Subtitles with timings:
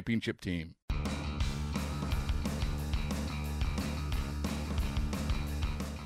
[0.00, 0.74] championship team.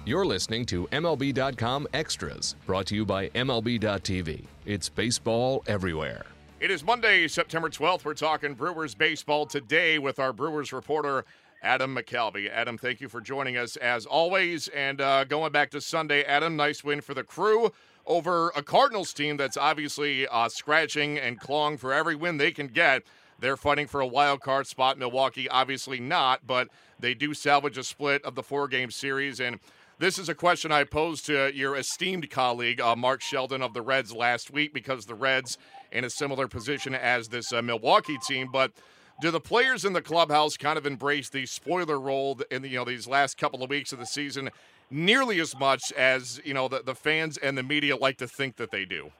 [0.04, 4.44] You're listening to MLB.com Extras, brought to you by MLB.tv.
[4.66, 6.26] It's baseball everywhere.
[6.60, 8.04] It is Monday, September 12th.
[8.04, 11.24] We're talking Brewers baseball today with our Brewers reporter,
[11.62, 12.50] Adam McCalvy.
[12.50, 14.68] Adam, thank you for joining us as always.
[14.68, 17.72] And uh, going back to Sunday, Adam, nice win for the crew
[18.06, 22.66] over a Cardinals team that's obviously uh, scratching and clawing for every win they can
[22.66, 23.04] get.
[23.44, 24.96] They're fighting for a wild card spot.
[24.96, 29.38] Milwaukee, obviously not, but they do salvage a split of the four game series.
[29.38, 29.60] And
[29.98, 33.82] this is a question I posed to your esteemed colleague, uh, Mark Sheldon of the
[33.82, 35.58] Reds, last week because the Reds
[35.92, 38.48] in a similar position as this uh, Milwaukee team.
[38.50, 38.72] But
[39.20, 42.78] do the players in the clubhouse kind of embrace the spoiler role in the, you
[42.78, 44.48] know these last couple of weeks of the season
[44.90, 48.56] nearly as much as you know the, the fans and the media like to think
[48.56, 49.10] that they do?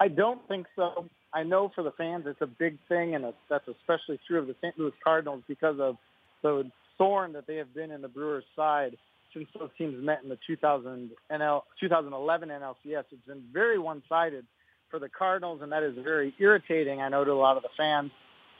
[0.00, 1.08] I don't think so.
[1.34, 4.46] I know for the fans it's a big thing, and it's, that's especially true of
[4.46, 4.78] the St.
[4.78, 5.96] Louis Cardinals because of
[6.42, 8.96] the thorn that they have been in the Brewers' side
[9.34, 13.04] since those teams met in the 2000 NL, 2011 NLCS.
[13.10, 14.46] It's been very one-sided
[14.90, 17.68] for the Cardinals, and that is very irritating, I know, to a lot of the
[17.76, 18.12] fans.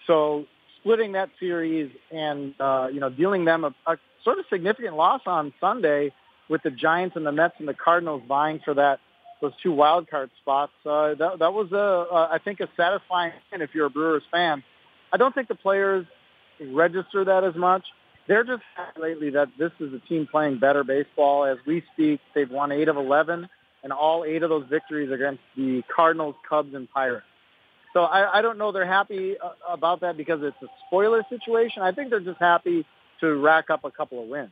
[0.09, 0.47] So
[0.81, 5.21] splitting that series and, uh, you know, dealing them a, a sort of significant loss
[5.27, 6.13] on Sunday
[6.49, 8.99] with the Giants and the Mets and the Cardinals vying for that
[9.45, 10.73] those two wild card spots.
[10.85, 14.23] Uh, that, that was a, uh, I think, a satisfying win if you're a Brewers
[14.31, 14.63] fan.
[15.13, 16.07] I don't think the players
[16.61, 17.85] register that as much.
[18.27, 18.63] They're just
[18.99, 21.45] lately that this is a team playing better baseball.
[21.45, 23.49] As we speak, they've won eight of 11,
[23.83, 27.27] and all eight of those victories against the Cardinals, Cubs, and Pirates.
[27.93, 31.83] So I, I don't know they're happy uh, about that because it's a spoiler situation.
[31.83, 32.87] I think they're just happy
[33.21, 34.51] to rack up a couple of wins.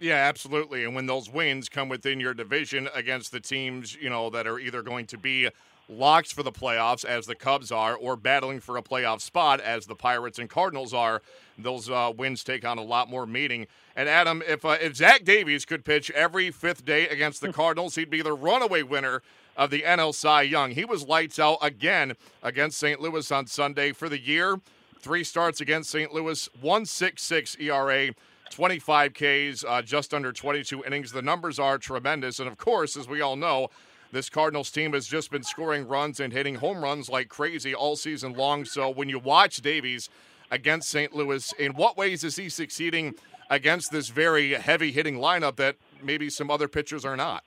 [0.00, 0.84] Yeah, absolutely.
[0.84, 4.58] And when those wins come within your division against the teams, you know, that are
[4.58, 5.48] either going to be
[5.88, 9.86] locked for the playoffs as the Cubs are or battling for a playoff spot as
[9.86, 11.22] the Pirates and Cardinals are,
[11.58, 13.66] those uh, wins take on a lot more meaning.
[13.94, 17.94] And Adam, if uh, if Zach Davies could pitch every fifth day against the Cardinals,
[17.94, 19.22] he'd be the runaway winner
[19.56, 20.72] of the NL Cy Young.
[20.72, 23.00] He was lights out again against St.
[23.00, 24.60] Louis on Sunday for the year.
[24.98, 26.12] Three starts against St.
[26.12, 28.10] Louis, 166 ERA,
[28.50, 31.12] 25 Ks, uh, just under 22 innings.
[31.12, 32.38] The numbers are tremendous.
[32.38, 33.68] And of course, as we all know,
[34.12, 37.96] this Cardinals team has just been scoring runs and hitting home runs like crazy all
[37.96, 38.64] season long.
[38.64, 40.08] So when you watch Davies
[40.50, 41.12] against St.
[41.12, 43.14] Louis, in what ways is he succeeding
[43.50, 47.42] against this very heavy hitting lineup that maybe some other pitchers are not?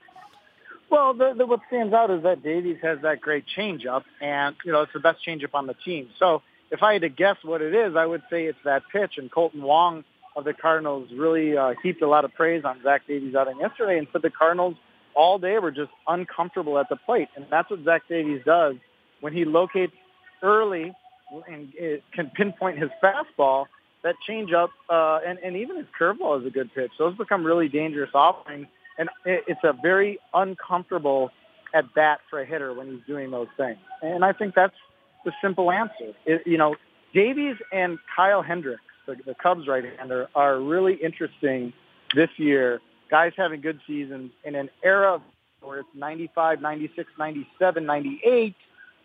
[0.90, 4.72] Well, the, the, what stands out is that Davies has that great changeup, and you
[4.72, 6.08] know it's the best changeup on the team.
[6.18, 9.18] So if I had to guess what it is, I would say it's that pitch.
[9.18, 10.04] And Kolten Wong
[10.38, 13.98] of the Cardinals really uh, heaped a lot of praise on Zach Davies outing yesterday
[13.98, 14.76] and said the Cardinals
[15.14, 17.28] all day were just uncomfortable at the plate.
[17.36, 18.76] And that's what Zach Davies does
[19.20, 19.94] when he locates
[20.42, 20.94] early
[21.48, 21.72] and
[22.14, 23.66] can pinpoint his fastball,
[24.04, 26.92] that changeup, uh, and, and even his curveball is a good pitch.
[26.98, 28.68] Those become really dangerous offerings.
[28.96, 31.30] And it's a very uncomfortable
[31.74, 33.78] at bat for a hitter when he's doing those things.
[34.02, 34.74] And I think that's
[35.24, 36.14] the simple answer.
[36.24, 36.76] It, you know,
[37.12, 41.72] Davies and Kyle Hendricks, the, the Cubs right-hander, are really interesting
[42.14, 42.80] this year.
[43.10, 45.20] Guys having good seasons in an era
[45.60, 48.54] where it's 95, 96, 97, 98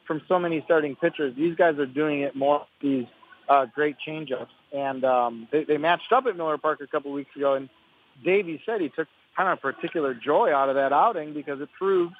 [0.05, 1.33] from so many starting pitchers.
[1.35, 3.05] These guys are doing it more these
[3.49, 4.49] uh, great changeups.
[4.73, 7.69] And um, they, they matched up at Miller Park a couple weeks ago, and
[8.23, 12.13] Davies said he took kind of particular joy out of that outing because it proves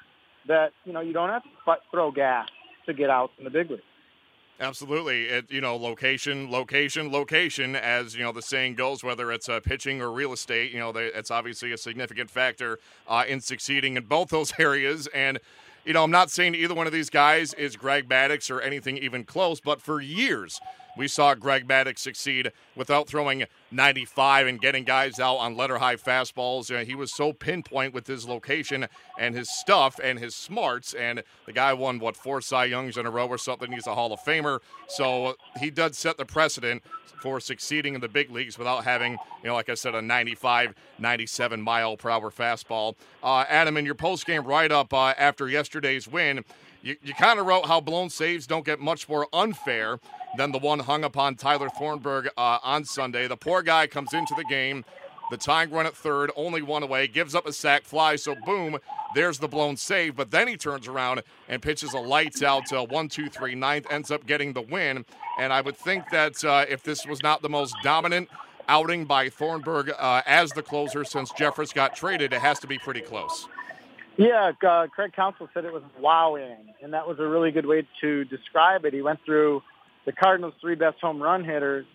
[0.48, 2.48] that, you know, you don't have to throw gas
[2.86, 3.80] to get out in the big league.
[4.60, 5.24] Absolutely.
[5.24, 9.58] It, you know, location, location, location, as, you know, the saying goes, whether it's uh,
[9.60, 12.78] pitching or real estate, you know, they, it's obviously a significant factor
[13.08, 15.08] uh, in succeeding in both those areas.
[15.08, 15.40] And,
[15.84, 18.96] you know, I'm not saying either one of these guys is Greg Maddux or anything
[18.98, 20.60] even close, but for years
[20.96, 25.96] we saw Greg Maddux succeed without throwing 95 and getting guys out on letter high
[25.96, 26.70] fastballs.
[26.70, 28.86] You know, he was so pinpoint with his location
[29.18, 30.94] and his stuff and his smarts.
[30.94, 33.72] And the guy won, what, four Cy Youngs in a row or something.
[33.72, 34.60] He's a Hall of Famer.
[34.88, 36.82] So he does set the precedent
[37.20, 40.74] for succeeding in the big leagues without having, you know, like I said, a 95,
[40.98, 42.96] 97 mile per hour fastball.
[43.22, 46.44] Uh, Adam, in your post game write up uh, after yesterday's win,
[46.84, 49.98] you, you kind of wrote how blown saves don't get much more unfair
[50.36, 53.26] than the one hung upon Tyler Thornburg uh, on Sunday.
[53.26, 54.84] The poor guy comes into the game,
[55.30, 58.78] the tying run at third, only one away, gives up a sac fly, so boom,
[59.14, 60.14] there's the blown save.
[60.14, 63.86] But then he turns around and pitches a lights out to one, two, three, ninth,
[63.90, 65.06] ends up getting the win.
[65.38, 68.28] And I would think that uh, if this was not the most dominant
[68.68, 72.78] outing by Thornburg uh, as the closer since Jeffress got traded, it has to be
[72.78, 73.48] pretty close.
[74.16, 77.66] Yeah, uh, Craig Counsell said it was wow inning, and that was a really good
[77.66, 78.94] way to describe it.
[78.94, 79.62] He went through
[80.06, 81.86] the Cardinals' three best home run hitters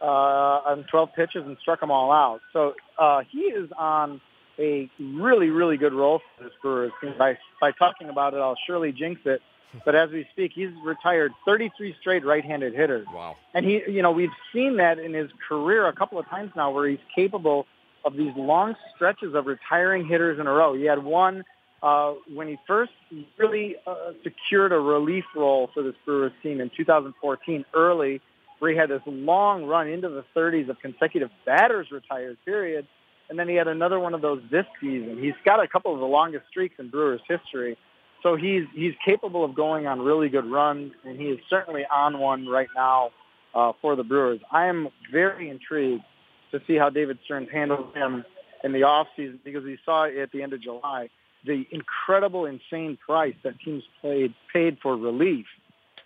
[0.00, 2.40] uh, on 12 pitches and struck them all out.
[2.52, 4.20] So uh, he is on
[4.58, 7.14] a really, really good roll for this Brewers team.
[7.18, 9.40] By, by talking about it, I'll surely jinx it.
[9.84, 13.06] But as we speak, he's retired 33 straight right-handed hitters.
[13.12, 13.36] Wow.
[13.54, 16.70] And he, you know, we've seen that in his career a couple of times now
[16.70, 17.66] where he's capable
[18.04, 20.74] of these long stretches of retiring hitters in a row.
[20.74, 21.44] He had one
[21.84, 22.92] uh, when he first
[23.36, 28.22] really uh, secured a relief role for this Brewers team in 2014 early,
[28.58, 32.86] where he had this long run into the 30s of consecutive batters retired period.
[33.28, 35.18] And then he had another one of those this season.
[35.22, 37.76] He's got a couple of the longest streaks in Brewers history.
[38.22, 42.18] So he's he's capable of going on really good runs, and he is certainly on
[42.18, 43.10] one right now
[43.54, 44.40] uh, for the Brewers.
[44.50, 46.04] I am very intrigued
[46.52, 48.24] to see how David Stearns handles him
[48.62, 51.10] in the offseason because we saw it at the end of July
[51.44, 55.46] the incredible, insane price that teams paid paid for relief,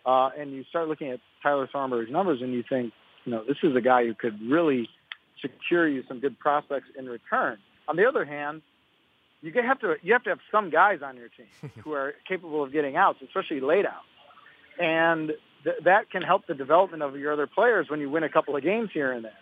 [0.05, 2.93] uh, and you start looking at Tyler Thornburg's numbers, and you think,
[3.25, 4.89] you know, this is a guy who could really
[5.41, 7.59] secure you some good prospects in return.
[7.87, 8.63] On the other hand,
[9.41, 12.63] you have to you have to have some guys on your team who are capable
[12.63, 14.07] of getting outs, especially late outs,
[14.79, 15.33] and
[15.65, 18.57] th- that can help the development of your other players when you win a couple
[18.57, 19.33] of games here and there.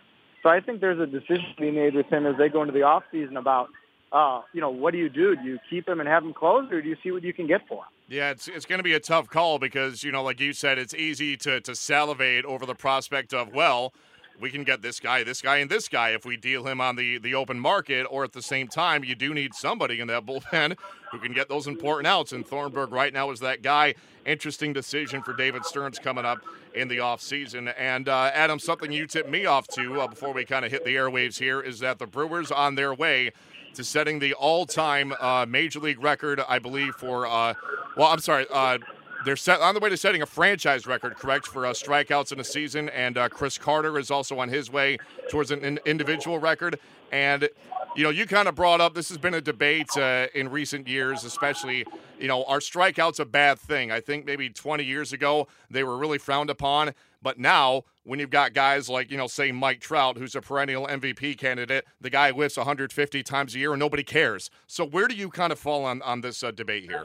[0.42, 2.72] So I think there's a decision to be made with him as they go into
[2.72, 3.70] the off season about
[4.16, 5.36] uh, you know, what do you do?
[5.36, 7.46] Do you keep him and have him close, or do you see what you can
[7.46, 7.90] get for him?
[8.08, 10.78] Yeah, it's it's going to be a tough call because you know, like you said,
[10.78, 13.92] it's easy to to salivate over the prospect of well,
[14.40, 16.96] we can get this guy, this guy, and this guy if we deal him on
[16.96, 20.24] the the open market, or at the same time, you do need somebody in that
[20.24, 20.78] bullpen
[21.12, 22.32] who can get those important outs.
[22.32, 23.94] And Thornburg right now is that guy.
[24.24, 26.38] Interesting decision for David Stearns coming up
[26.74, 27.72] in the offseason.
[27.78, 30.84] And uh, Adam, something you tipped me off to uh, before we kind of hit
[30.84, 33.30] the airwaves here is that the Brewers on their way
[33.76, 37.54] to setting the all-time uh, major league record, I believe, for uh,
[37.96, 38.78] well, I'm sorry, uh,
[39.24, 42.40] they're set on the way to setting a franchise record, correct, for uh, strikeouts in
[42.40, 42.88] a season.
[42.90, 44.98] And uh, Chris Carter is also on his way
[45.30, 46.78] towards an individual record.
[47.10, 47.48] And
[47.96, 50.86] you know, you kind of brought up this has been a debate uh, in recent
[50.86, 51.84] years, especially,
[52.18, 53.90] you know, are strikeouts a bad thing?
[53.90, 56.92] I think maybe 20 years ago they were really frowned upon.
[57.22, 60.86] But now, when you've got guys like, you know, say Mike Trout, who's a perennial
[60.86, 64.50] MVP candidate, the guy whiffs 150 times a year and nobody cares.
[64.66, 67.02] So where do you kind of fall on, on this uh, debate here?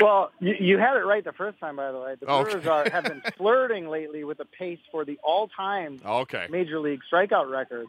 [0.00, 2.14] Well, you, you had it right the first time, by the way.
[2.18, 2.68] The Brewers okay.
[2.68, 6.46] are, have been flirting lately with the pace for the all-time okay.
[6.48, 7.88] major league strikeout record.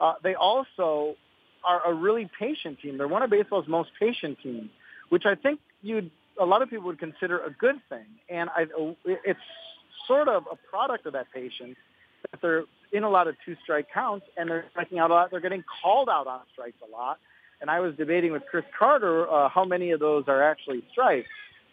[0.00, 1.16] Uh, they also
[1.64, 2.98] are a really patient team.
[2.98, 4.70] They're one of baseball's most patient teams,
[5.08, 8.06] which I think you'd a lot of people would consider a good thing.
[8.28, 8.66] And I,
[9.04, 9.40] it's
[10.06, 11.76] sort of a product of that patience
[12.30, 15.30] that they're in a lot of two-strike counts and they're striking out a lot.
[15.30, 17.18] They're getting called out on strikes a lot.
[17.60, 21.28] And I was debating with Chris Carter uh, how many of those are actually strikes.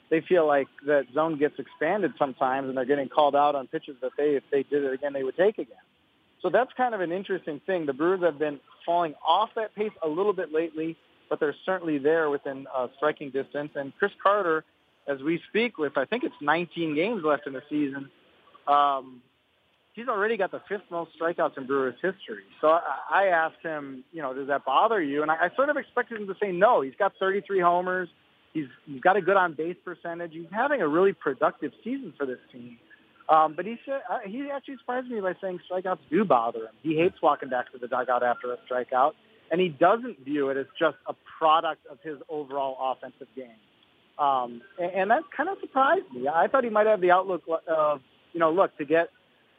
[0.10, 3.96] They feel like that zone gets expanded sometimes, and they're getting called out on pitches
[4.02, 5.78] that they, if they did it again, they would take again.
[6.42, 7.86] So that's kind of an interesting thing.
[7.86, 10.98] The Brewers have been falling off that pace a little bit lately,
[11.30, 13.72] but they're certainly there within uh, striking distance.
[13.76, 14.64] And Chris Carter,
[15.08, 18.10] as we speak, with I think it's 19 games left in the season,
[18.68, 19.22] um,
[19.94, 22.44] he's already got the fifth most strikeouts in Brewers history.
[22.62, 25.24] So I, I asked him, you know, does that bother you?
[25.24, 26.82] And I, I sort of expected him to say no.
[26.82, 28.10] He's got 33 homers.
[28.54, 30.34] He's, he's got a good on base percentage.
[30.34, 32.78] He's having a really productive season for this team.
[33.30, 36.76] Um, but he said uh, he actually surprised me by saying strikeouts do bother him.
[36.82, 39.14] He hates walking back to the dugout after a strikeout,
[39.52, 43.60] and he doesn't view it as just a product of his overall offensive game.
[44.18, 46.28] Um, and, and that kind of surprised me.
[46.28, 48.02] I thought he might have the outlook of
[48.34, 49.10] you know, look, to get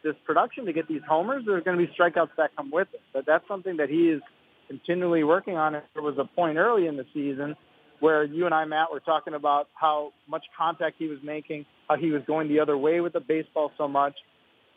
[0.05, 3.01] this production, to get these homers, there's going to be strikeouts that come with it.
[3.13, 4.23] But that's something that he is
[4.69, 5.73] continually working on.
[5.73, 7.57] There was a point early in the season
[8.01, 11.97] where you and I, Matt, were talking about how much contact he was making, how
[11.97, 14.15] he was going the other way with the baseball so much.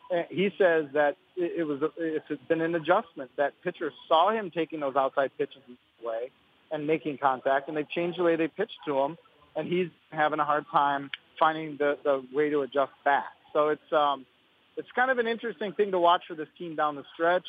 [0.10, 4.80] And he says that it was it's been an adjustment that pitchers saw him taking
[4.80, 5.62] those outside pitches
[6.04, 6.32] away
[6.72, 9.18] and making contact, and they've changed the way they pitch to him,
[9.56, 11.10] and he's having a hard time
[11.40, 13.26] finding the, the way to adjust back.
[13.54, 14.26] So it's um,
[14.78, 17.48] it's kind of an interesting thing to watch for this team down the stretch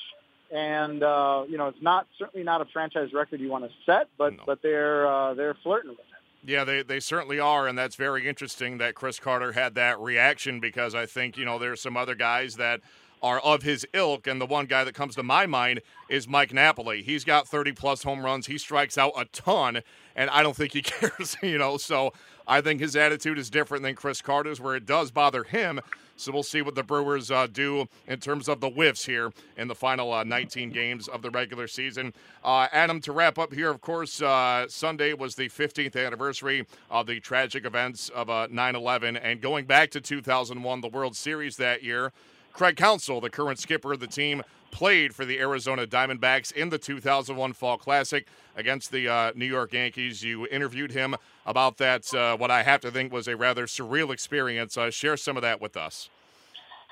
[0.53, 4.09] and uh, you know it's not certainly not a franchise record you want to set,
[4.19, 4.43] but no.
[4.47, 6.07] but they're uh, they're flirting with it.
[6.45, 10.59] Yeah, they, they certainly are, and that's very interesting that Chris Carter had that reaction
[10.59, 12.81] because I think you know there's some other guys that
[13.23, 16.53] are of his ilk, and the one guy that comes to my mind is Mike
[16.53, 17.03] Napoli.
[17.03, 18.47] He's got 30 plus home runs.
[18.47, 19.83] He strikes out a ton,
[20.17, 21.77] and I don't think he cares, you know.
[21.77, 22.13] So
[22.47, 25.81] I think his attitude is different than Chris Carter's, where it does bother him.
[26.23, 29.67] So we'll see what the Brewers uh, do in terms of the whiffs here in
[29.67, 32.15] the final uh, 19 games of the regular season.
[32.45, 37.09] Uh, Adam, to wrap up here, of course, uh, Sunday was the 15th anniversary of
[37.09, 39.17] the tragic events of 9 uh, 11.
[39.17, 42.13] And going back to 2001, the World Series that year,
[42.53, 46.79] Craig Counsell, the current skipper of the team, played for the Arizona Diamondbacks in the
[46.79, 48.27] 2001 Fall Classic
[48.57, 50.23] against the uh, New York Yankees.
[50.23, 54.13] You interviewed him about that, uh, what I have to think was a rather surreal
[54.13, 54.77] experience.
[54.77, 56.09] Uh, share some of that with us.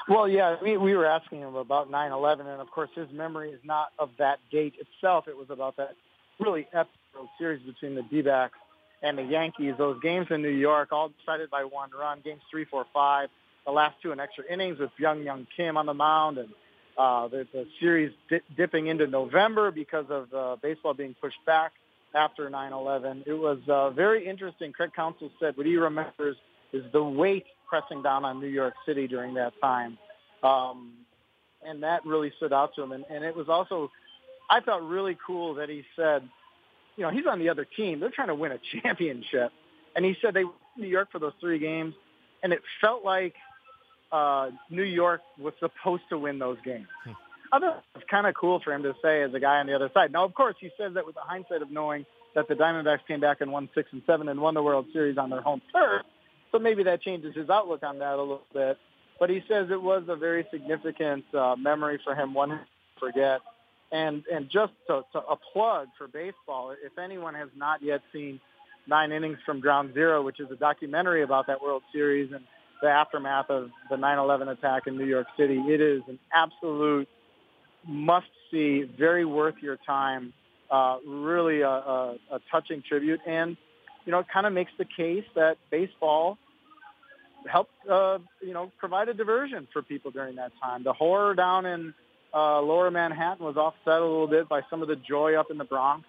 [0.09, 3.61] Well, yeah, we, we were asking him about 9/11, and of course, his memory is
[3.65, 5.29] not of that date itself.
[5.29, 5.95] It was about that
[6.39, 6.91] really epic
[7.39, 8.59] series between the D-backs
[9.03, 9.75] and the Yankees.
[9.77, 12.21] Those games in New York, all decided by one run.
[12.25, 13.29] Games three, four, five.
[13.67, 16.49] The last two in extra innings with Byung-Hyun Kim on the mound, and
[16.97, 21.73] uh, the, the series di- dipping into November because of uh, baseball being pushed back
[22.15, 23.27] after 9/11.
[23.27, 24.73] It was uh, very interesting.
[24.73, 26.37] Craig Counsell said what he remembers
[26.73, 29.97] is the weight pressing down on New York City during that time,
[30.43, 30.93] um,
[31.65, 32.93] and that really stood out to him.
[32.93, 33.91] And, and it was also,
[34.51, 36.29] I thought, really cool that he said,
[36.97, 38.01] you know, he's on the other team.
[38.01, 39.53] They're trying to win a championship,
[39.97, 41.95] and he said they went to New York for those three games,
[42.43, 43.35] and it felt like
[44.13, 46.87] uh, New York was supposed to win those games.
[47.05, 47.13] Hmm.
[47.53, 49.75] I thought it's kind of cool for him to say as a guy on the
[49.75, 50.13] other side.
[50.13, 53.21] Now, of course, he says that with the hindsight of knowing that the Diamondbacks came
[53.21, 56.03] back and won six and seven and won the World Series on their home turf.
[56.53, 58.79] So maybe that changes his outlook on that a little bit.
[59.19, 62.61] But he says it was a very significant uh, memory for him, one
[62.99, 63.41] forget.
[63.93, 68.41] And and just to, to a plug for baseball, if anyone has not yet seen
[68.87, 72.45] Nine Innings from Ground Zero, which is a documentary about that World Series and
[72.81, 77.09] the aftermath of the 9/11 attack in New York City, it is an absolute
[77.87, 80.33] must-see, very worth your time.
[80.71, 83.57] Uh, really a, a, a touching tribute, and
[84.05, 86.39] you know, it kind of makes the case that baseball
[87.51, 90.85] helped, uh, you know, provide a diversion for people during that time.
[90.85, 91.95] The horror down in
[92.35, 95.59] uh, lower Manhattan was offset a little bit by some of the joy up in
[95.59, 96.07] the Bronx.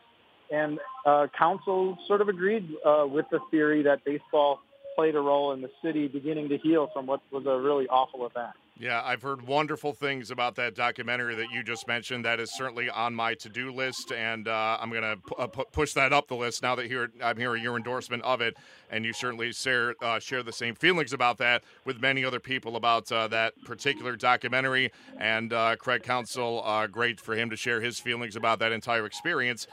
[0.52, 4.60] And uh, Counsell sort of agreed uh, with the theory that baseball
[4.96, 8.26] played a role in the city beginning to heal from what was a really awful
[8.26, 8.52] event.
[8.82, 12.26] Yeah, I've heard wonderful things about that documentary that you just mentioned.
[12.26, 16.12] That is certainly on my to-do list, and uh, I'm going to uh, push that
[16.12, 18.58] up the list now that here I'm hearing your endorsement of it.
[18.90, 22.76] And you certainly share uh, share the same feelings about that with many other people
[22.76, 24.92] about uh, that particular documentary.
[25.20, 29.06] And uh, Craig Counsell, uh, great for him to share his feelings about that entire
[29.06, 29.68] experience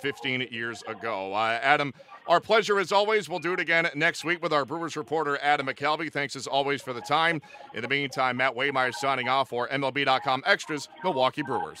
[0.00, 1.34] 15 years ago.
[1.34, 1.92] Adam.
[2.26, 3.28] Our pleasure as always.
[3.28, 6.10] We'll do it again next week with our Brewers reporter, Adam McCalvy.
[6.10, 7.42] Thanks as always for the time.
[7.74, 11.80] In the meantime, Matt Waymeyer signing off for MLB.com Extras, Milwaukee Brewers.